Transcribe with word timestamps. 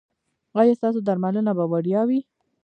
ایا 0.59 0.73
ستاسو 0.79 0.99
درملنه 1.07 1.51
به 1.57 1.65
وړیا 1.71 2.01
وي؟ 2.07 2.19